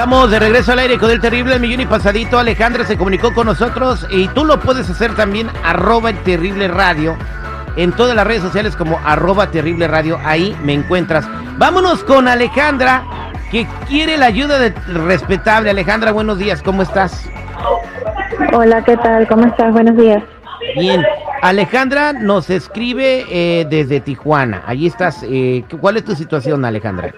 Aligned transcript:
Estamos 0.00 0.30
de 0.30 0.38
regreso 0.38 0.72
al 0.72 0.78
aire 0.78 0.96
con 0.96 1.10
el 1.10 1.20
terrible 1.20 1.58
millón 1.58 1.82
y 1.82 1.84
pasadito. 1.84 2.38
Alejandra 2.38 2.86
se 2.86 2.96
comunicó 2.96 3.34
con 3.34 3.44
nosotros 3.44 4.06
y 4.10 4.28
tú 4.28 4.46
lo 4.46 4.58
puedes 4.58 4.88
hacer 4.88 5.14
también 5.14 5.50
arroba 5.62 6.08
el 6.08 6.16
terrible 6.22 6.68
radio 6.68 7.18
en 7.76 7.92
todas 7.92 8.16
las 8.16 8.26
redes 8.26 8.40
sociales 8.40 8.76
como 8.76 8.98
arroba 9.04 9.50
terrible 9.50 9.86
radio. 9.88 10.18
Ahí 10.24 10.56
me 10.64 10.72
encuentras. 10.72 11.28
Vámonos 11.58 12.02
con 12.02 12.28
Alejandra 12.28 13.04
que 13.50 13.66
quiere 13.88 14.16
la 14.16 14.24
ayuda 14.24 14.58
de 14.58 14.70
respetable. 14.86 15.68
Alejandra, 15.68 16.12
buenos 16.12 16.38
días, 16.38 16.62
¿cómo 16.62 16.80
estás? 16.80 17.28
Hola, 18.54 18.82
¿qué 18.82 18.96
tal? 18.96 19.28
¿Cómo 19.28 19.48
estás? 19.48 19.70
Buenos 19.70 19.98
días. 19.98 20.24
Bien, 20.76 21.04
Alejandra 21.42 22.14
nos 22.14 22.48
escribe 22.48 23.26
eh, 23.28 23.66
desde 23.68 24.00
Tijuana. 24.00 24.62
Allí 24.66 24.86
estás. 24.86 25.22
Eh, 25.28 25.62
¿Cuál 25.78 25.98
es 25.98 26.06
tu 26.06 26.14
situación, 26.14 26.64
Alejandra? 26.64 27.12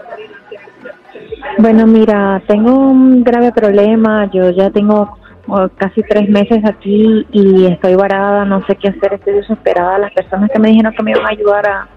Bueno, 1.63 1.87
mira, 1.87 2.43
tengo 2.49 2.77
un 2.77 3.23
grave 3.23 3.53
problema. 3.53 4.29
Yo 4.33 4.51
ya 4.51 4.69
tengo 4.71 5.17
oh, 5.47 5.69
casi 5.77 6.03
tres 6.03 6.29
meses 6.29 6.59
aquí 6.65 7.25
y 7.31 7.67
estoy 7.67 7.95
varada, 7.95 8.45
no 8.45 8.67
sé 8.67 8.75
qué 8.75 8.89
hacer, 8.89 9.15
estoy 9.15 9.35
desesperada. 9.35 9.97
Las 9.99 10.13
personas 10.13 10.51
que 10.53 10.59
me 10.59 10.71
dijeron 10.71 10.93
que 10.93 11.05
me 11.05 11.13
iban 11.13 11.25
a 11.25 11.29
ayudar 11.29 11.69
a, 11.69 11.89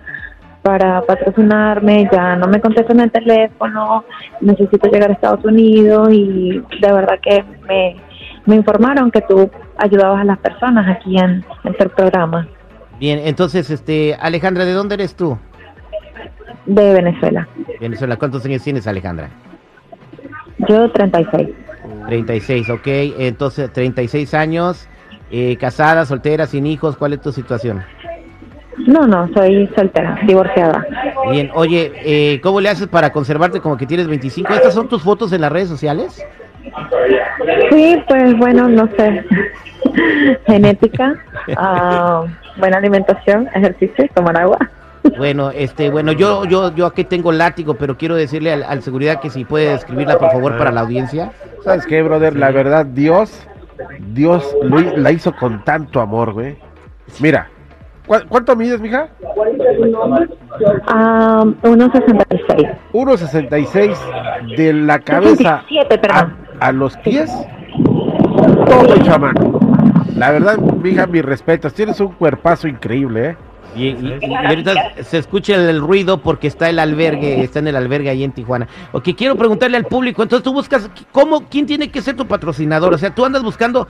para 0.62 1.02
patrocinarme 1.02 2.08
ya 2.12 2.36
no 2.36 2.48
me 2.48 2.62
contestan 2.62 3.00
el 3.00 3.12
teléfono, 3.12 4.06
necesito 4.40 4.88
llegar 4.88 5.10
a 5.10 5.14
Estados 5.14 5.44
Unidos 5.44 6.10
y 6.12 6.62
de 6.80 6.94
verdad 6.94 7.18
que 7.20 7.44
me, 7.68 7.96
me 8.46 8.58
informaron 8.58 9.10
que 9.10 9.22
tú 9.22 9.50
ayudabas 9.78 10.22
a 10.22 10.26
las 10.26 10.38
personas 10.38 10.96
aquí 10.96 11.18
en, 11.18 11.44
en 11.64 11.72
este 11.72 11.90
programa. 11.90 12.48
Bien, 13.00 13.18
entonces, 13.18 13.72
este, 13.72 14.14
Alejandra, 14.14 14.64
¿de 14.64 14.74
dónde 14.74 14.94
eres 14.94 15.16
tú? 15.16 15.40
De 16.68 16.94
Venezuela. 16.94 17.48
Venezuela, 17.82 18.16
¿cuántos 18.18 18.46
años 18.46 18.62
tienes, 18.62 18.86
Alejandra? 18.86 19.32
Yo 20.68 20.92
36. 20.92 21.50
36, 22.08 22.70
ok. 22.70 22.88
Entonces, 23.20 23.72
36 23.72 24.34
años, 24.34 24.88
eh, 25.32 25.58
casada, 25.58 26.06
soltera, 26.06 26.46
sin 26.48 26.66
hijos, 26.66 26.98
¿cuál 26.98 27.14
es 27.14 27.22
tu 27.22 27.32
situación? 27.32 27.84
No, 28.88 29.08
no, 29.08 29.28
soy 29.34 29.68
soltera, 29.76 30.20
divorciada. 30.28 30.86
Bien, 31.32 31.50
oye, 31.54 31.92
eh, 32.04 32.42
¿cómo 32.42 32.62
le 32.62 32.70
haces 32.70 32.88
para 32.88 33.12
conservarte 33.12 33.60
como 33.60 33.78
que 33.78 33.86
tienes 33.86 34.08
25? 34.08 34.54
¿Estas 34.54 34.74
son 34.74 34.88
tus 34.90 35.02
fotos 35.02 35.32
en 35.32 35.42
las 35.42 35.52
redes 35.52 35.70
sociales? 35.70 36.24
Sí, 37.72 38.04
pues 38.08 38.38
bueno, 38.38 38.68
no 38.68 38.88
sé. 38.98 39.24
Genética, 40.48 41.16
uh, 41.50 42.28
buena 42.60 42.78
alimentación, 42.78 43.48
ejercicio, 43.54 44.08
tomar 44.14 44.38
agua. 44.38 44.58
Bueno, 45.18 45.52
este, 45.52 45.90
bueno, 45.90 46.12
yo, 46.12 46.46
yo, 46.46 46.74
yo 46.76 46.86
aquí 46.86 47.04
tengo 47.04 47.32
látigo, 47.32 47.76
pero 47.76 47.98
quiero 47.98 48.16
decirle 48.16 48.52
al, 48.52 48.64
al 48.64 48.82
seguridad 48.82 49.20
que 49.22 49.30
si 49.30 49.46
puede 49.46 49.74
escribirla 49.74 50.18
por 50.18 50.32
favor 50.32 50.58
para 50.58 50.72
la 50.72 50.82
audiencia. 50.82 51.32
¿Sabes 51.64 51.86
qué, 51.86 52.02
brother? 52.02 52.36
La 52.36 52.52
verdad, 52.52 52.86
Dios, 52.86 53.48
Dios 54.14 54.56
lo, 54.64 54.80
la 54.80 55.12
hizo 55.12 55.34
con 55.36 55.64
tanto 55.64 56.02
amor, 56.02 56.34
güey. 56.34 56.58
Mira, 57.20 57.50
¿cuánto 58.30 58.56
mides, 58.56 58.82
mija? 58.82 59.10
Um, 60.88 61.56
1.66. 61.62 62.78
1.66 62.94 64.56
de 64.58 64.74
la 64.74 65.00
cabeza 65.00 65.64
67, 65.68 65.98
perdón. 65.98 66.36
a, 66.60 66.68
a 66.68 66.72
los 66.72 66.98
pies, 66.98 67.32
todo 68.68 68.98
chamán. 69.04 69.36
La 70.16 70.32
verdad, 70.32 70.58
mija, 70.58 71.08
mis 71.08 71.24
respetos. 71.26 71.74
Tienes 71.74 72.00
un 72.00 72.14
cuerpazo 72.14 72.68
increíble, 72.68 73.30
¿eh? 73.30 73.38
Y, 73.76 73.88
y- 73.88 74.20
y 74.22 74.34
ahorita 74.34 74.74
se 75.04 75.18
escucha 75.18 75.56
el, 75.56 75.80
ruido 75.82 76.20
porque 76.22 76.48
está 76.48 76.70
el 76.70 76.80
albergue, 76.80 77.42
está 77.44 77.60
en 77.60 77.68
el 77.68 77.76
albergue 77.76 78.10
ahí 78.10 78.24
en 78.24 78.32
Tijuana. 78.32 78.68
Ok, 78.92 79.10
quiero 79.18 79.36
preguntarle 79.36 79.78
al 79.78 79.86
público, 79.86 80.24
entonces 80.24 80.44
tú 80.44 80.54
buscas, 80.54 80.90
¿cómo, 81.12 81.44
quién 81.50 81.66
tiene 81.66 81.90
que 81.92 82.02
ser 82.02 82.16
tu 82.16 82.26
patrocinador? 82.26 82.94
O 82.94 82.98
sea, 82.98 83.14
tú 83.14 83.26
andas 83.26 83.44
buscando 83.44 83.88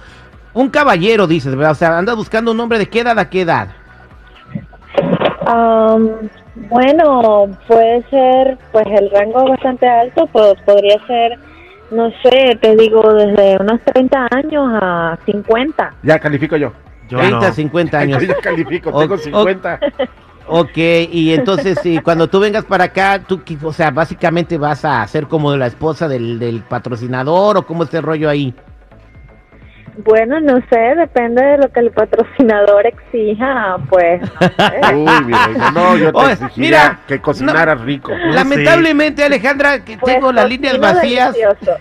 un 0.53 0.69
caballero, 0.69 1.27
dices, 1.27 1.55
¿verdad? 1.55 1.71
O 1.73 1.75
sea, 1.75 1.97
andas 1.97 2.15
buscando 2.15 2.51
un 2.51 2.59
hombre 2.59 2.79
de 2.79 2.87
qué 2.87 3.01
edad 3.01 3.19
a 3.19 3.29
qué 3.29 3.41
edad. 3.41 3.67
Um, 5.47 6.09
bueno, 6.69 7.47
puede 7.67 8.03
ser, 8.09 8.57
pues 8.71 8.85
el 8.87 9.11
rango 9.11 9.49
bastante 9.49 9.87
alto, 9.87 10.25
pues 10.31 10.55
podría 10.65 10.97
ser, 11.05 11.37
no 11.91 12.09
sé, 12.23 12.57
te 12.61 12.75
digo, 12.75 13.13
desde 13.13 13.57
unos 13.59 13.79
30 13.93 14.27
años 14.31 14.67
a 14.81 15.17
50. 15.25 15.93
Ya 16.03 16.17
califico 16.19 16.55
yo. 16.55 16.71
30, 17.07 17.51
50 17.53 17.97
años. 17.99 18.23
Ya 18.27 18.35
califico, 18.41 18.89
O- 18.91 18.99
tengo 18.99 19.15
o- 19.15 19.17
50. 19.17 19.79
Ok, 20.47 20.77
y 20.77 21.33
entonces 21.33 21.79
sí, 21.81 21.97
cuando 21.99 22.27
tú 22.29 22.39
vengas 22.39 22.65
para 22.65 22.83
acá, 22.85 23.19
tú, 23.25 23.41
o 23.63 23.73
sea, 23.73 23.89
básicamente 23.89 24.59
vas 24.59 24.85
a 24.85 25.05
ser 25.07 25.25
como 25.27 25.55
la 25.57 25.65
esposa 25.65 26.07
del, 26.07 26.37
del 26.37 26.61
patrocinador 26.61 27.57
o 27.57 27.65
cómo 27.65 27.83
es 27.83 27.93
el 27.95 28.03
rollo 28.03 28.29
ahí. 28.29 28.53
Bueno, 29.97 30.39
no 30.41 30.57
sé, 30.69 30.77
depende 30.97 31.41
de 31.43 31.57
lo 31.57 31.71
que 31.71 31.79
el 31.79 31.89
patrocinador 31.89 32.85
exija, 32.85 33.77
pues. 33.89 34.21
no 34.21 34.27
sé. 34.39 34.93
Uy, 34.95 35.25
mi 35.25 35.33
reina, 35.33 35.71
no, 35.71 35.95
yo 35.97 36.11
te 36.11 36.19
Oye, 36.19 36.37
mira, 36.57 36.99
que 37.07 37.19
cocinaras 37.21 37.79
rico. 37.81 38.11
Lamentablemente, 38.13 39.23
Alejandra, 39.23 39.83
que 39.85 39.97
Pues, 39.97 40.13
tengo 40.15 40.31
las 40.33 40.49
líneas 40.49 40.77
vacías. 40.79 41.33
delicioso. 41.33 41.79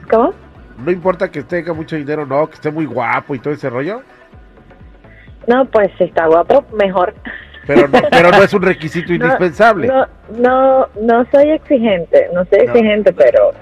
¿Cómo? 0.08 0.31
No 0.78 0.92
importa 0.92 1.31
que 1.31 1.42
tenga 1.42 1.74
mucho 1.74 1.96
dinero, 1.96 2.28
no, 2.28 2.48
que 2.48 2.54
esté 2.54 2.69
muy 2.69 2.86
guapo 2.86 3.34
y 3.34 3.40
todo 3.40 3.56
ese 3.56 3.68
rollo. 3.72 4.04
No, 5.48 5.66
pues 5.66 5.90
si 5.98 6.04
está 6.04 6.28
guapo, 6.28 6.66
mejor. 6.78 7.16
Pero 7.66 7.88
no, 7.88 8.00
pero 8.12 8.30
no 8.30 8.44
es 8.44 8.54
un 8.54 8.62
requisito 8.62 9.09
No, 9.09 9.16
indispensable. 9.16 9.88
No, 9.88 10.06
no, 10.38 10.88
no 11.02 11.25
soy 11.31 11.50
exigente, 11.50 12.30
no 12.31 12.46
soy 12.46 12.59
exigente, 12.59 13.12
pero 13.12 13.54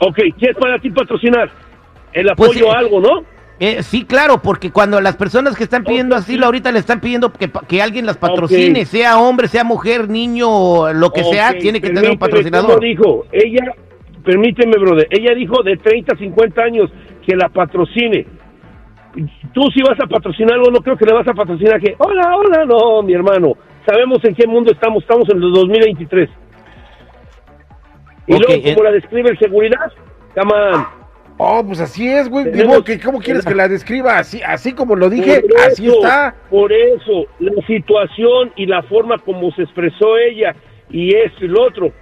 Ok, 0.00 0.16
¿qué 0.38 0.50
es 0.50 0.56
para 0.56 0.78
ti 0.78 0.90
patrocinar? 0.90 1.50
El 2.12 2.26
Pues, 2.36 2.50
apoyo 2.50 2.66
eh, 2.66 2.70
a 2.74 2.78
algo, 2.78 3.00
¿no? 3.00 3.24
Eh, 3.60 3.82
sí, 3.82 4.04
claro, 4.04 4.40
porque 4.40 4.70
cuando 4.70 5.00
las 5.00 5.16
personas 5.16 5.56
que 5.56 5.64
están 5.64 5.82
pidiendo 5.82 6.14
Ok, 6.14 6.20
asilo 6.20 6.46
ahorita 6.46 6.70
le 6.70 6.78
están 6.78 7.00
pidiendo 7.00 7.32
que, 7.32 7.50
que 7.66 7.82
alguien 7.82 8.06
las 8.06 8.16
patrocine, 8.16 8.84
sea 8.84 9.18
hombre, 9.18 9.48
sea 9.48 9.64
mujer, 9.64 10.08
niño, 10.08 10.92
lo 10.92 11.10
que 11.10 11.24
sea, 11.24 11.58
tiene 11.58 11.80
que 11.80 11.90
tener 11.90 12.10
un 12.10 12.18
patrocinador. 12.18 12.70
¿cómo 12.70 12.80
dijo? 12.80 13.26
Ella, 13.32 13.74
permíteme, 14.24 14.78
brother, 14.78 15.08
ella 15.10 15.34
dijo 15.34 15.62
de 15.64 15.76
30 15.76 16.14
a 16.14 16.18
50 16.18 16.62
años 16.62 16.90
que 17.26 17.34
la 17.34 17.48
patrocine. 17.48 18.26
Tú 19.52 19.62
si 19.74 19.82
vas 19.82 19.98
a 20.00 20.06
patrocinar 20.06 20.54
algo, 20.54 20.70
no 20.70 20.80
creo 20.80 20.96
que 20.96 21.06
le 21.06 21.14
vas 21.14 21.26
a 21.26 21.34
patrocinar 21.34 21.80
que, 21.80 21.96
hola, 21.98 22.36
hola, 22.36 22.64
no, 22.64 23.02
mi 23.02 23.14
hermano. 23.14 23.54
Sabemos 23.84 24.22
en 24.22 24.34
qué 24.36 24.46
mundo 24.46 24.70
estamos, 24.70 25.02
estamos 25.02 25.28
en 25.30 25.42
el 25.42 25.50
2023. 25.50 26.30
Y 28.28 28.32
luego, 28.38 28.62
como 28.62 28.84
la 28.84 28.92
describe 28.92 29.30
el 29.30 29.38
seguridad, 29.38 29.90
come 30.34 30.52
on. 30.52 30.97
Oh, 31.40 31.62
pues 31.64 31.78
así 31.80 32.08
es, 32.08 32.28
güey. 32.28 32.50
Digo, 32.50 32.82
que 32.82 32.98
¿Cómo 32.98 33.20
quieres 33.20 33.44
que 33.44 33.54
la 33.54 33.68
describa? 33.68 34.18
Así, 34.18 34.42
así 34.42 34.72
como 34.72 34.96
lo 34.96 35.08
dije, 35.08 35.42
así 35.66 35.86
está. 35.86 36.34
Por 36.50 36.72
eso, 36.72 37.26
la 37.38 37.52
situación 37.64 38.52
y 38.56 38.66
la 38.66 38.82
forma 38.82 39.18
como 39.18 39.50
se 39.52 39.62
expresó 39.62 40.18
ella 40.18 40.54
y 40.90 41.14
esto 41.14 41.44
y 41.44 41.48
lo 41.48 41.62
otro, 41.62 41.92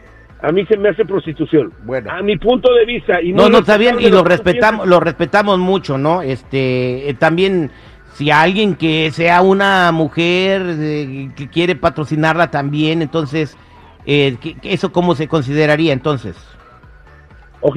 a 0.40 0.50
mí 0.52 0.64
se 0.66 0.78
me 0.78 0.88
hace 0.88 1.04
prostitución. 1.04 1.70
Bueno. 1.84 2.10
A 2.10 2.22
mi 2.22 2.38
punto 2.38 2.72
de 2.72 2.86
vista. 2.86 3.20
Y 3.20 3.32
No, 3.34 3.50
no, 3.50 3.58
está 3.58 3.76
bien 3.76 3.96
y 4.00 4.08
lo 4.08 4.24
respetamos, 4.24 4.86
lo 4.86 5.00
respetamos 5.00 5.58
mucho, 5.58 5.98
¿no? 5.98 6.22
Este, 6.22 7.10
eh, 7.10 7.14
también 7.14 7.70
si 8.14 8.30
alguien 8.30 8.74
que 8.74 9.10
sea 9.10 9.42
una 9.42 9.92
mujer 9.92 10.62
eh, 10.78 11.30
que 11.36 11.48
quiere 11.50 11.76
patrocinarla 11.76 12.50
también, 12.50 13.02
entonces, 13.02 13.54
eh, 14.06 14.36
¿qué- 14.40 14.54
qué- 14.54 14.72
¿eso 14.72 14.92
cómo 14.92 15.14
se 15.14 15.28
consideraría 15.28 15.92
entonces? 15.92 16.36
Ok. 17.60 17.76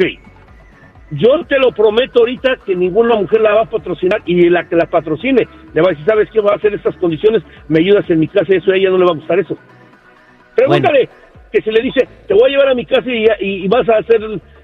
Yo 1.11 1.43
te 1.47 1.57
lo 1.57 1.71
prometo 1.71 2.19
ahorita 2.19 2.57
que 2.65 2.75
ninguna 2.75 3.15
mujer 3.15 3.41
la 3.41 3.55
va 3.55 3.61
a 3.61 3.69
patrocinar 3.69 4.21
y 4.25 4.47
la 4.49 4.67
que 4.69 4.75
la 4.75 4.85
patrocine 4.85 5.47
le 5.73 5.81
va 5.81 5.87
a 5.87 5.91
decir, 5.91 6.05
¿sabes 6.05 6.29
qué? 6.31 6.39
Va 6.39 6.51
a 6.53 6.55
hacer 6.57 6.73
estas 6.73 6.95
condiciones, 6.97 7.41
me 7.67 7.79
ayudas 7.79 8.07
en 8.09 8.19
mi 8.19 8.27
casa, 8.27 8.45
eso 8.55 8.71
a 8.71 8.75
ella 8.75 8.89
no 8.91 8.97
le 8.99 9.05
va 9.05 9.11
a 9.11 9.15
gustar 9.15 9.39
eso. 9.39 9.57
Pregúntale 10.55 11.09
que 11.51 11.61
si 11.61 11.71
le 11.71 11.81
dice, 11.81 12.07
te 12.27 12.33
voy 12.33 12.43
a 12.43 12.47
llevar 12.49 12.69
a 12.69 12.75
mi 12.75 12.85
casa 12.85 13.09
y, 13.09 13.25
y- 13.39 13.65
y 13.65 13.67
vas 13.67 13.87
a 13.89 13.97
hacer, 13.97 14.21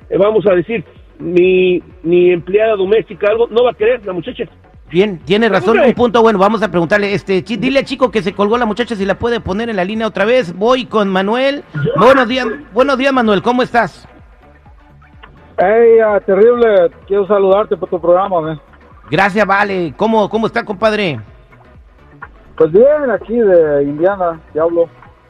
eh, 0.09 0.17
vamos 0.17 0.45
a 0.45 0.53
decir, 0.53 0.83
mi, 1.17 1.81
mi 2.03 2.31
empleada 2.31 2.75
doméstica, 2.75 3.27
algo, 3.31 3.47
no 3.49 3.63
va 3.63 3.71
a 3.71 3.73
querer 3.73 4.05
la 4.05 4.13
muchacha. 4.13 4.43
Bien, 4.91 5.17
tiene 5.25 5.49
razón, 5.49 5.77
un 5.79 5.93
punto 5.95 6.21
bueno, 6.21 6.37
vamos 6.37 6.61
a 6.61 6.69
preguntarle, 6.69 7.11
este, 7.15 7.43
chi- 7.43 7.57
dile 7.57 7.79
a 7.79 7.83
Chico 7.83 8.11
que 8.11 8.21
se 8.21 8.33
colgó 8.33 8.57
la 8.59 8.67
muchacha 8.67 8.95
si 8.95 9.03
la 9.03 9.17
puede 9.17 9.39
poner 9.39 9.69
en 9.69 9.77
la 9.77 9.83
línea 9.83 10.05
otra 10.05 10.25
vez, 10.25 10.53
voy 10.55 10.85
con 10.85 11.09
Manuel, 11.09 11.63
buenos 11.97 12.27
días, 12.27 12.45
buenos 12.71 12.97
días 12.99 13.11
Manuel, 13.11 13.41
¿cómo 13.41 13.63
estás? 13.63 14.07
Hey, 15.57 15.99
terrible, 16.25 16.91
quiero 17.07 17.25
saludarte 17.27 17.77
por 17.77 17.89
tu 17.89 17.99
programa, 17.99 18.41
man. 18.41 18.59
Gracias, 19.09 19.45
vale, 19.45 19.93
¿cómo, 19.95 20.27
cómo 20.29 20.47
está 20.47 20.65
compadre? 20.65 21.19
Pues 22.57 22.71
bien, 22.71 23.09
aquí 23.13 23.37
de 23.37 23.83
Indiana, 23.83 24.39
te 24.51 24.59
hablo. 24.59 24.89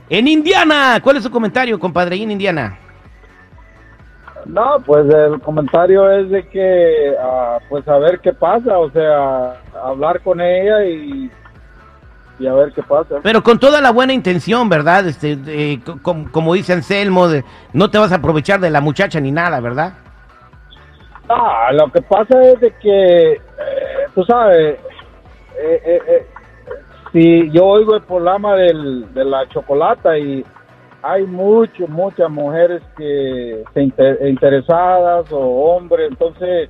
En 0.10 0.28
Indiana, 0.28 1.00
¿cuál 1.04 1.18
es 1.18 1.24
su 1.24 1.32
comentario, 1.32 1.80
compadre, 1.80 2.16
en 2.22 2.32
Indiana? 2.32 2.78
No, 4.46 4.78
pues 4.86 5.06
el 5.12 5.42
comentario 5.42 6.10
es 6.12 6.30
de 6.30 6.48
que, 6.48 7.16
ah, 7.20 7.58
pues 7.68 7.88
a 7.88 7.98
ver 7.98 8.20
qué 8.20 8.32
pasa, 8.32 8.78
o 8.78 8.90
sea, 8.92 9.60
hablar 9.84 10.22
con 10.22 10.40
ella 10.40 10.86
y, 10.86 11.32
y 12.40 12.48
a 12.48 12.54
ver 12.54 12.72
qué 12.74 12.84
pasa. 12.84 13.16
Pero 13.24 13.42
con 13.42 13.58
toda 13.60 13.82
la 13.82 13.90
buena 13.92 14.14
intención, 14.14 14.70
¿verdad? 14.70 15.08
Este, 15.08 15.80
como 16.32 16.54
dice 16.54 16.74
Anselmo, 16.74 17.28
de- 17.28 17.44
no 17.74 17.90
te 17.90 17.98
vas 17.98 18.12
a 18.12 18.16
aprovechar 18.16 18.60
de 18.60 18.70
la 18.70 18.82
muchacha 18.82 19.20
ni 19.20 19.32
nada, 19.32 19.60
¿verdad? 19.60 19.94
Ah, 21.30 21.70
lo 21.74 21.92
que 21.92 22.02
pasa 22.02 22.42
es 22.44 22.60
de 22.60 22.72
que, 22.82 23.32
eh, 23.34 23.38
tú 24.14 24.24
sabes, 24.26 24.78
eh, 25.58 25.82
eh, 25.86 26.02
eh, 26.08 26.28
si 27.12 27.50
yo 27.52 27.66
oigo 27.66 27.96
el 27.96 28.04
programa 28.04 28.56
del, 28.56 29.14
de 29.14 29.26
la 29.26 29.48
chocolata 29.50 30.18
y 30.18 30.46
hay 31.02 31.24
mucho, 31.24 31.88
muchas 31.88 32.30
mujeres 32.30 32.82
que 32.98 33.64
se 33.74 33.82
inter- 33.82 34.20
interesadas 34.28 35.32
o 35.32 35.40
hombres, 35.40 36.10
entonces 36.12 36.70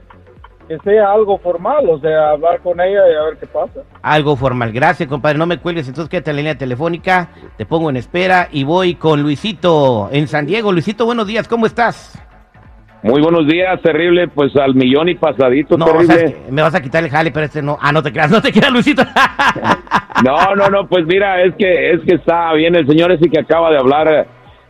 que 0.67 0.79
sea 0.79 1.11
algo 1.11 1.37
formal, 1.37 1.87
o 1.89 1.99
sea, 1.99 2.31
hablar 2.31 2.59
con 2.61 2.79
ella 2.81 3.07
y 3.09 3.13
a 3.13 3.23
ver 3.23 3.37
qué 3.37 3.45
pasa. 3.45 3.81
Algo 4.01 4.35
formal. 4.35 4.71
Gracias, 4.71 5.07
compadre. 5.07 5.37
No 5.37 5.45
me 5.45 5.59
cuelgues, 5.59 5.87
entonces 5.87 6.09
quédate 6.09 6.31
en 6.31 6.37
la 6.37 6.41
línea 6.41 6.57
telefónica. 6.57 7.29
Te 7.55 7.67
pongo 7.67 7.89
en 7.91 7.97
espera 7.97 8.47
y 8.51 8.63
voy 8.63 8.95
con 8.95 9.21
Luisito 9.21 10.09
en 10.11 10.27
San 10.27 10.47
Diego. 10.47 10.71
Luisito, 10.71 11.05
buenos 11.05 11.27
días, 11.27 11.47
¿cómo 11.47 11.67
estás? 11.67 12.19
Muy 13.05 13.21
buenos 13.21 13.45
días, 13.45 13.79
terrible, 13.83 14.27
pues 14.29 14.55
al 14.55 14.73
millón 14.73 15.07
y 15.09 15.13
pasadito, 15.13 15.77
No, 15.77 15.85
terrible. 15.85 16.37
me 16.49 16.63
vas 16.63 16.73
a 16.73 16.81
quitar 16.81 17.03
el 17.03 17.11
jale, 17.11 17.29
pero 17.29 17.45
este 17.45 17.61
no. 17.61 17.77
Ah, 17.79 17.91
no 17.91 18.01
te 18.01 18.11
creas, 18.11 18.31
no 18.31 18.41
te 18.41 18.51
quedas, 18.51 18.71
Luisito. 18.71 19.03
No, 20.23 20.55
no, 20.55 20.69
no, 20.69 20.87
pues 20.87 21.05
mira, 21.05 21.43
es 21.43 21.53
que 21.55 21.91
es 21.91 21.99
que 22.07 22.15
está 22.15 22.53
bien 22.53 22.73
el 22.73 22.87
señor 22.87 23.11
ese 23.11 23.29
que 23.29 23.37
acaba 23.37 23.69
de 23.69 23.77
hablar. 23.77 24.25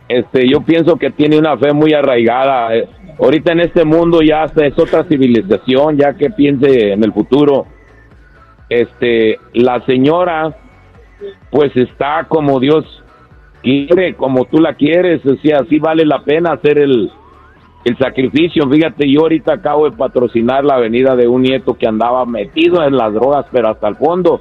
Este, 0.08 0.46
yo 0.50 0.60
pienso 0.60 0.96
que 0.96 1.12
tiene 1.12 1.38
una 1.38 1.56
fe 1.56 1.72
muy 1.72 1.94
arraigada. 1.94 2.76
Eh, 2.76 2.88
ahorita 3.18 3.52
en 3.52 3.60
este 3.60 3.84
mundo 3.84 4.22
ya 4.22 4.44
es 4.44 4.76
otra 4.76 5.04
civilización, 5.04 5.96
ya 5.98 6.14
que 6.14 6.30
piense 6.30 6.92
en 6.92 7.04
el 7.04 7.12
futuro. 7.12 7.64
Este, 8.68 9.38
la 9.54 9.80
señora, 9.86 10.54
pues 11.50 11.74
está 11.76 12.26
como 12.28 12.58
Dios 12.58 12.84
quiere, 13.62 14.14
como 14.14 14.46
tú 14.46 14.58
la 14.58 14.74
quieres, 14.74 15.24
o 15.24 15.36
sea, 15.36 15.60
sí 15.70 15.78
vale 15.78 16.04
la 16.04 16.24
pena 16.24 16.54
hacer 16.54 16.78
el, 16.78 17.08
el 17.86 17.96
sacrificio. 17.98 18.68
Fíjate, 18.68 19.08
yo 19.10 19.20
ahorita 19.22 19.54
acabo 19.54 19.88
de 19.88 19.96
patrocinar 19.96 20.64
la 20.64 20.76
venida 20.78 21.14
de 21.14 21.28
un 21.28 21.42
nieto 21.42 21.74
que 21.74 21.86
andaba 21.86 22.26
metido 22.26 22.82
en 22.84 22.96
las 22.96 23.12
drogas, 23.14 23.46
pero 23.52 23.68
hasta 23.68 23.88
el 23.88 23.96
fondo. 23.96 24.40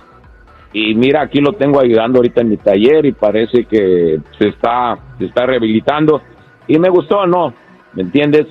Y 0.73 0.95
mira, 0.95 1.21
aquí 1.21 1.39
lo 1.39 1.53
tengo 1.53 1.79
ayudando 1.79 2.17
ahorita 2.17 2.41
en 2.41 2.49
mi 2.49 2.57
taller 2.57 3.05
y 3.05 3.11
parece 3.13 3.65
que 3.65 4.19
se 4.37 4.47
está, 4.49 4.97
se 5.19 5.25
está 5.25 5.45
rehabilitando. 5.45 6.21
Y 6.67 6.79
me 6.79 6.89
gustó, 6.89 7.25
¿no? 7.27 7.53
¿Me 7.93 8.01
entiendes? 8.01 8.47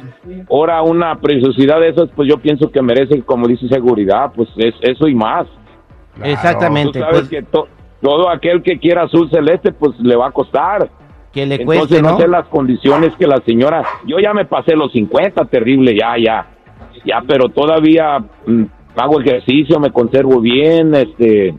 Ahora 0.48 0.80
una 0.82 1.16
preciosidad 1.16 1.80
de 1.80 1.88
esas, 1.88 2.08
pues 2.14 2.28
yo 2.28 2.38
pienso 2.38 2.70
que 2.70 2.80
merece, 2.80 3.20
como 3.22 3.46
dice 3.48 3.68
seguridad, 3.68 4.32
pues 4.34 4.48
es 4.56 4.74
eso 4.80 5.06
y 5.08 5.14
más. 5.14 5.46
Exactamente. 6.22 6.92
Tú 7.00 7.04
sabes 7.04 7.18
Pues, 7.20 7.28
que 7.28 7.42
to- 7.42 7.68
todo 8.00 8.30
aquel 8.30 8.62
que 8.62 8.78
quiera 8.78 9.02
azul 9.02 9.28
celeste, 9.30 9.72
pues 9.72 9.98
le 9.98 10.14
va 10.16 10.28
a 10.28 10.30
costar. 10.30 10.88
Que 11.34 11.44
le 11.46 11.56
Entonces 11.56 11.80
cueste, 11.88 12.02
no 12.02 12.12
¿no? 12.12 12.18
sé 12.18 12.28
las 12.28 12.46
condiciones 12.46 13.12
que 13.18 13.26
la 13.26 13.40
señora, 13.44 13.82
yo 14.06 14.18
ya 14.20 14.32
me 14.32 14.44
pasé 14.46 14.74
los 14.76 14.92
50, 14.92 15.44
terrible, 15.46 15.94
ya, 15.98 16.14
ya, 16.16 16.46
ya, 17.04 17.20
pero 17.26 17.48
todavía 17.48 18.18
mm, 18.46 18.62
hago 18.96 19.20
ejercicio, 19.20 19.78
me 19.80 19.90
conservo 19.90 20.40
bien, 20.40 20.94
este, 20.94 21.54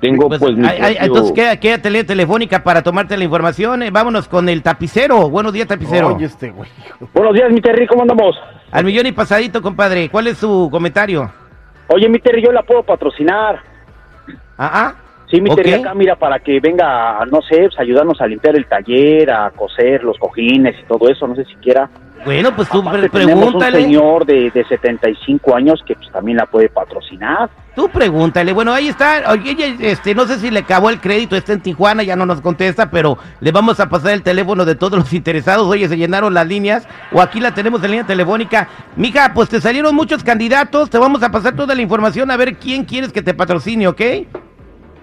tengo 0.00 0.28
pues, 0.28 0.40
Pues, 0.40 0.56
mi 0.56 0.66
ay, 0.66 0.78
ay, 0.80 0.94
propio- 0.94 1.06
entonces 1.06 1.32
queda- 1.32 1.56
quédate 1.58 1.88
en 1.88 1.92
línea 1.94 2.06
telefónica 2.06 2.62
para 2.64 2.82
tomarte 2.82 3.16
la 3.16 3.24
información. 3.24 3.82
Eh, 3.84 3.90
vámonos 3.90 4.26
con 4.26 4.48
el 4.48 4.60
tapicero. 4.62 5.28
Buenos 5.30 5.52
días, 5.52 5.68
tapicero. 5.68 6.14
Oye, 6.14 6.24
este 6.24 6.50
güey. 6.50 6.68
Buenos 7.14 7.34
días, 7.34 7.52
mi 7.52 7.60
Terry, 7.60 7.86
¿cómo 7.86 8.02
andamos? 8.02 8.34
Al 8.72 8.84
millón 8.84 9.06
y 9.06 9.12
pasadito, 9.12 9.62
compadre. 9.62 10.08
¿Cuál 10.08 10.26
es 10.26 10.38
su 10.38 10.68
comentario? 10.72 11.30
Oye, 11.88 12.08
mi 12.08 12.18
Terry, 12.18 12.42
yo 12.42 12.50
la 12.50 12.62
puedo 12.62 12.82
patrocinar. 12.82 13.60
Ah, 14.58 14.70
ah. 14.74 14.94
Sí, 15.32 15.40
mi 15.40 15.48
Ok. 15.50 15.56
Terry, 15.56 15.72
acá 15.72 15.94
mira, 15.94 16.14
para 16.14 16.38
que 16.40 16.60
venga, 16.60 17.24
no 17.30 17.40
sé, 17.42 17.56
pues 17.62 17.78
ayudarnos 17.80 18.20
a 18.20 18.26
limpiar 18.26 18.54
el 18.54 18.66
taller, 18.66 19.30
a 19.30 19.50
coser 19.50 20.04
los 20.04 20.18
cojines 20.18 20.76
y 20.78 20.86
todo 20.86 21.08
eso, 21.08 21.26
no 21.26 21.34
sé 21.34 21.44
si 21.46 21.54
quiera. 21.54 21.88
Bueno, 22.24 22.54
pues 22.54 22.68
tú 22.68 22.84
pre- 22.84 23.08
pregúntale. 23.10 23.78
un 23.78 23.82
señor 23.84 24.24
de, 24.26 24.50
de 24.52 24.64
75 24.66 25.56
años 25.56 25.82
que 25.84 25.96
pues 25.96 26.08
también 26.12 26.36
la 26.36 26.46
puede 26.46 26.68
patrocinar. 26.68 27.50
Tú 27.74 27.88
pregúntale. 27.88 28.52
Bueno, 28.52 28.72
ahí 28.72 28.86
está. 28.88 29.22
Oye, 29.32 29.56
este, 29.80 30.14
no 30.14 30.26
sé 30.26 30.38
si 30.38 30.50
le 30.50 30.60
acabó 30.60 30.90
el 30.90 31.00
crédito. 31.00 31.34
Está 31.34 31.54
en 31.54 31.62
Tijuana, 31.62 32.02
ya 32.04 32.14
no 32.14 32.24
nos 32.26 32.40
contesta, 32.40 32.90
pero 32.92 33.18
le 33.40 33.50
vamos 33.50 33.80
a 33.80 33.88
pasar 33.88 34.12
el 34.12 34.22
teléfono 34.22 34.64
de 34.64 34.74
todos 34.76 34.98
los 34.98 35.12
interesados. 35.14 35.66
Oye, 35.66 35.88
se 35.88 35.96
llenaron 35.96 36.32
las 36.34 36.46
líneas. 36.46 36.86
O 37.10 37.20
aquí 37.20 37.40
la 37.40 37.54
tenemos 37.54 37.82
en 37.82 37.90
línea 37.90 38.06
telefónica. 38.06 38.68
Mija, 38.94 39.32
pues 39.34 39.48
te 39.48 39.60
salieron 39.60 39.92
muchos 39.96 40.22
candidatos. 40.22 40.90
Te 40.90 40.98
vamos 40.98 41.22
a 41.24 41.30
pasar 41.32 41.56
toda 41.56 41.74
la 41.74 41.82
información 41.82 42.30
a 42.30 42.36
ver 42.36 42.54
quién 42.56 42.84
quieres 42.84 43.12
que 43.12 43.22
te 43.22 43.34
patrocine, 43.34 43.88
¿ok? 43.88 44.00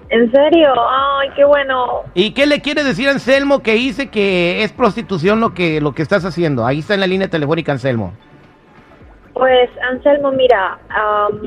¿En 0.10 0.32
serio? 0.32 0.74
Ay, 0.90 1.30
qué 1.36 1.46
bueno. 1.46 2.02
¿Y 2.16 2.34
qué 2.34 2.48
le 2.48 2.62
quiere 2.62 2.84
decir 2.84 3.08
a 3.08 3.12
Anselmo 3.12 3.62
que 3.62 3.74
dice 3.74 4.10
que 4.10 4.64
es 4.64 4.72
prostitución 4.72 5.40
lo 5.40 5.54
que, 5.54 5.82
lo 5.82 5.94
que 5.94 6.02
estás 6.02 6.26
haciendo? 6.26 6.66
Ahí 6.66 6.80
está 6.80 6.96
en 6.96 7.02
la 7.02 7.08
línea 7.08 7.28
telefónica, 7.28 7.72
Anselmo. 7.72 8.14
Pues 9.34 9.70
Anselmo, 9.92 10.32
mira, 10.32 10.80
am, 10.90 11.42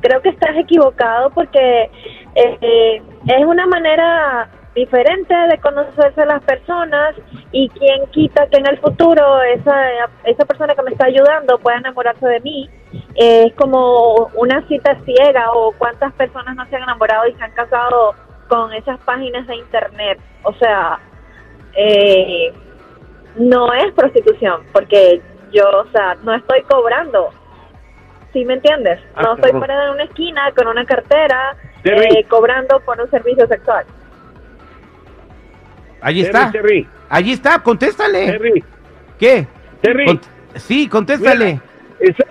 creo 0.00 0.22
que 0.22 0.30
estás 0.30 0.56
equivocado 0.56 1.30
porque 1.30 1.90
eh, 2.34 3.02
es 3.26 3.46
una 3.46 3.66
manera 3.66 4.48
diferente 4.78 5.34
de 5.34 5.58
conocerse 5.58 6.22
a 6.22 6.26
las 6.26 6.42
personas 6.44 7.14
y 7.52 7.68
quien 7.70 8.06
quita 8.10 8.46
que 8.48 8.58
en 8.58 8.66
el 8.66 8.78
futuro 8.78 9.42
esa, 9.42 9.76
esa 10.24 10.44
persona 10.44 10.74
que 10.74 10.82
me 10.82 10.90
está 10.92 11.06
ayudando 11.06 11.58
pueda 11.58 11.78
enamorarse 11.78 12.26
de 12.26 12.40
mí. 12.40 12.70
Eh, 13.14 13.44
es 13.48 13.54
como 13.54 14.30
una 14.34 14.66
cita 14.68 14.96
ciega 15.04 15.52
o 15.52 15.72
cuántas 15.72 16.12
personas 16.14 16.54
no 16.56 16.66
se 16.66 16.76
han 16.76 16.82
enamorado 16.84 17.26
y 17.28 17.34
se 17.34 17.42
han 17.44 17.52
casado 17.52 18.14
con 18.48 18.72
esas 18.72 18.98
páginas 19.00 19.46
de 19.46 19.56
internet. 19.56 20.18
O 20.44 20.52
sea, 20.54 20.98
eh, 21.74 22.52
no 23.36 23.72
es 23.72 23.92
prostitución 23.92 24.62
porque 24.72 25.20
yo, 25.52 25.64
o 25.68 25.90
sea, 25.92 26.16
no 26.22 26.34
estoy 26.34 26.62
cobrando. 26.62 27.30
¿Sí 28.32 28.44
me 28.44 28.54
entiendes? 28.54 29.00
Ah, 29.14 29.22
No 29.22 29.34
estoy 29.34 29.52
cabrón. 29.52 29.60
parada 29.60 29.84
en 29.86 29.90
una 29.92 30.04
esquina 30.04 30.52
con 30.56 30.68
una 30.68 30.84
cartera 30.84 31.56
eh, 31.84 32.24
cobrando 32.28 32.80
por 32.80 33.00
un 33.00 33.10
servicio 33.10 33.46
sexual. 33.46 33.84
Allí 36.00 36.20
está. 36.22 36.50
Terry, 36.50 36.86
Allí 37.08 37.32
está, 37.32 37.58
contéstale. 37.62 38.26
Terry, 38.26 38.64
¿Qué? 39.18 39.46
Terry. 39.80 40.06
Cont- 40.06 40.28
sí, 40.56 40.88
contéstale. 40.88 41.60
Esa- 42.00 42.26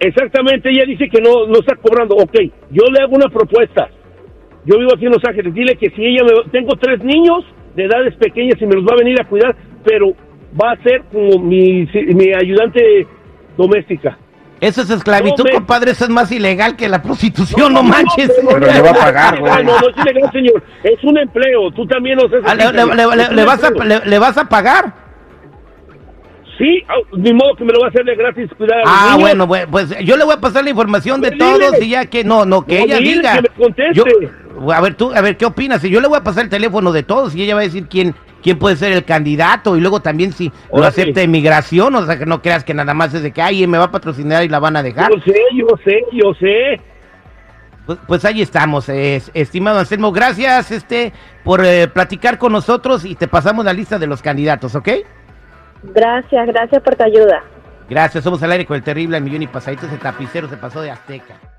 exactamente, 0.00 0.70
ella 0.70 0.84
dice 0.86 1.08
que 1.08 1.20
no, 1.20 1.46
no 1.46 1.58
está 1.60 1.76
cobrando. 1.76 2.16
Ok, 2.16 2.34
yo 2.70 2.84
le 2.92 3.00
hago 3.02 3.14
una 3.14 3.28
propuesta. 3.28 3.88
Yo 4.64 4.78
vivo 4.78 4.90
aquí 4.94 5.06
en 5.06 5.12
Los 5.12 5.24
Ángeles. 5.24 5.52
Dile 5.54 5.76
que 5.76 5.90
si 5.90 6.04
ella 6.04 6.24
me. 6.24 6.50
Tengo 6.50 6.74
tres 6.76 7.02
niños 7.04 7.44
de 7.76 7.84
edades 7.84 8.14
pequeñas 8.16 8.60
y 8.60 8.66
me 8.66 8.74
los 8.76 8.84
va 8.84 8.94
a 8.94 8.98
venir 8.98 9.20
a 9.20 9.24
cuidar, 9.28 9.54
pero 9.84 10.14
va 10.60 10.72
a 10.72 10.82
ser 10.82 11.02
como 11.12 11.38
mi, 11.38 11.86
mi 12.14 12.32
ayudante 12.34 13.06
doméstica. 13.56 14.18
Eso 14.64 14.82
es 14.82 14.90
esclavitud, 14.90 15.38
No, 15.38 15.44
me- 15.44 15.52
compadre. 15.52 15.90
Eso 15.90 16.04
es 16.04 16.10
más 16.10 16.30
ilegal 16.32 16.76
que 16.76 16.88
la 16.88 17.02
prostitución, 17.02 17.72
no, 17.72 17.82
manches. 17.82 18.32
pero 18.36 18.58
Pero 18.60 18.72
le 18.72 18.80
va 18.82 18.90
a 18.90 18.94
pagar, 18.94 19.38
güey. 19.40 19.52
No, 19.64 19.72
no, 19.74 19.80
no 19.80 19.88
es 19.88 19.96
ilegal, 19.96 20.32
señor. 20.32 20.62
Es 20.82 21.02
un 21.04 21.18
empleo. 21.18 21.70
Tú 21.72 21.86
también 21.86 22.16
lo. 22.18 22.28
Ah, 22.46 22.54
le, 22.54 22.72
le- 22.72 23.16
le- 23.16 23.34
le- 23.34 23.44
vas 23.44 23.62
a, 23.62 23.70
le, 23.70 24.00
le 24.06 24.18
vas 24.18 24.36
a 24.38 24.44
pagar? 24.48 25.04
Sí, 26.56 26.84
ah, 26.88 26.94
ni 27.16 27.32
modo 27.32 27.56
que 27.56 27.64
me 27.64 27.72
lo 27.72 27.80
va 27.80 27.86
a 27.86 27.90
hacer 27.90 28.04
de 28.04 28.14
gratis 28.14 28.48
cuidar 28.56 28.78
Ah, 28.86 29.06
niños. 29.08 29.20
bueno, 29.20 29.46
bueno, 29.48 29.66
pues 29.72 29.88
yo 30.04 30.16
le 30.16 30.24
voy 30.24 30.34
a 30.34 30.40
pasar 30.40 30.62
la 30.62 30.70
información 30.70 31.20
de 31.20 31.32
Pues 31.32 31.40
dile. 31.52 31.66
todos 31.68 31.82
y 31.82 31.88
ya 31.88 32.06
que 32.06 32.22
no, 32.22 32.44
no, 32.44 32.64
que 32.64 32.78
No, 32.78 32.84
ella 32.84 32.98
dile 32.98 33.14
diga. 33.16 33.34
que 33.34 33.42
me 33.42 33.48
conteste. 33.48 33.94
Yo- 33.94 34.04
a 34.72 34.80
ver, 34.80 34.94
tú, 34.94 35.12
a 35.12 35.20
ver, 35.20 35.36
¿qué 35.36 35.46
opinas? 35.46 35.82
Yo 35.82 36.00
le 36.00 36.06
voy 36.06 36.16
a 36.18 36.22
pasar 36.22 36.44
el 36.44 36.50
teléfono 36.50 36.92
de 36.92 37.02
todos 37.02 37.34
y 37.34 37.42
ella 37.42 37.56
va 37.56 37.62
a 37.62 37.64
decir 37.64 37.88
quién, 37.88 38.14
quién 38.44 38.58
puede 38.58 38.76
ser 38.76 38.92
el 38.92 39.04
candidato 39.04 39.74
y 39.74 39.80
luego 39.80 40.00
también 40.00 40.30
si 40.32 40.52
lo 40.70 40.84
acepta 40.84 41.22
inmigración, 41.22 41.94
o 41.94 42.04
sea, 42.04 42.18
que 42.18 42.26
no 42.26 42.42
creas 42.42 42.62
que 42.62 42.74
nada 42.74 42.92
más 42.92 43.14
es 43.14 43.22
de 43.22 43.32
que, 43.32 43.40
ay, 43.40 43.66
me 43.66 43.78
va 43.78 43.84
a 43.84 43.90
patrocinar 43.90 44.44
y 44.44 44.48
la 44.48 44.58
van 44.58 44.76
a 44.76 44.82
dejar. 44.82 45.10
Yo 45.10 45.18
sé, 45.24 45.40
yo 45.54 45.66
sé, 45.82 46.04
yo 46.12 46.34
sé. 46.34 46.80
Pues, 47.86 47.98
pues 48.06 48.24
ahí 48.26 48.42
estamos, 48.42 48.88
eh, 48.90 49.22
estimado 49.32 49.78
Anselmo. 49.78 50.12
Gracias, 50.12 50.70
este, 50.70 51.14
por 51.42 51.64
eh, 51.64 51.88
platicar 51.88 52.36
con 52.36 52.52
nosotros 52.52 53.06
y 53.06 53.14
te 53.14 53.28
pasamos 53.28 53.64
la 53.64 53.72
lista 53.72 53.98
de 53.98 54.06
los 54.06 54.20
candidatos, 54.20 54.74
¿ok? 54.74 54.88
Gracias, 55.82 56.46
gracias 56.46 56.82
por 56.82 56.96
tu 56.96 57.02
ayuda. 57.02 57.42
Gracias, 57.88 58.24
somos 58.24 58.42
al 58.42 58.52
aire 58.52 58.66
con 58.66 58.76
el 58.76 58.82
terrible 58.82 59.16
al 59.16 59.22
millón 59.22 59.42
y 59.42 59.46
pasadito. 59.46 59.86
Ese 59.86 59.96
tapicero 59.96 60.48
se 60.48 60.58
pasó 60.58 60.82
de 60.82 60.90
Azteca. 60.90 61.53